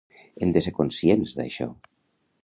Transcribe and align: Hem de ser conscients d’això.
Hem 0.45 0.53
de 0.55 0.63
ser 0.65 0.71
conscients 0.77 1.35
d’això. 1.41 1.67